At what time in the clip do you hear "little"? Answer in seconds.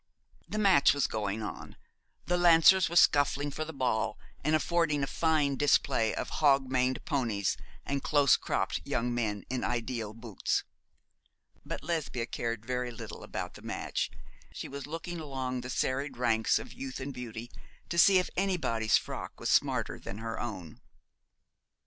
12.89-13.21